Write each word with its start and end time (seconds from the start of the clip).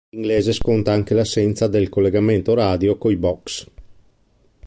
L'inglese 0.09 0.51
sconta 0.51 0.91
anche 0.91 1.13
l'assenza 1.13 1.67
del 1.67 1.87
collegamento 1.89 2.55
radio 2.55 2.97
coi 2.97 3.17
"box". 3.17 3.67